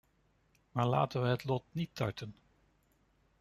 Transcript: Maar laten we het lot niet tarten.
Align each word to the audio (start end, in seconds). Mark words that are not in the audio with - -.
Maar 0.71 0.85
laten 0.85 1.21
we 1.21 1.27
het 1.27 1.43
lot 1.43 1.63
niet 1.71 1.89
tarten. 1.93 2.35